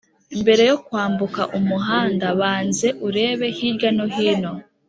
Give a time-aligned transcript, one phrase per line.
[0.41, 4.51] Mbere yo kwambuka umuhanda banze urebe hirya no hino